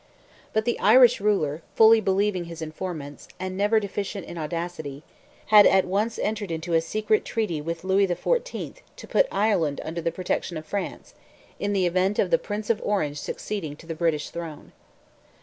[0.51, 5.03] But the Irish ruler, fully believing his informants, and never deficient in audacity,
[5.53, 8.77] had at once entered into a secret treaty with Louis XIV.
[8.95, 11.13] to put Ireland under the protection of France,
[11.59, 14.71] in the event of the Prince of Orange succeeding to the British throne.